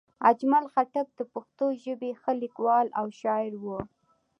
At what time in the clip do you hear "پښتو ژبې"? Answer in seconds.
1.33-2.11